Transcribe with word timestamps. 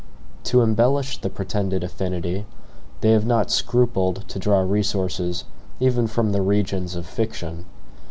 To 0.45 0.63
establish 0.63 1.21
the 1.21 1.29
pretended 1.29 1.83
affinity, 1.83 2.47
they 3.01 3.11
have 3.11 3.27
not 3.27 3.51
scrupled 3.51 4.27
to 4.29 4.39
draw 4.39 4.61
resources 4.61 5.43
even 5.79 6.07
from 6.07 6.31
the 6.31 6.41
regions 6.41 6.95
of 6.95 7.05
fiction. 7.05 7.65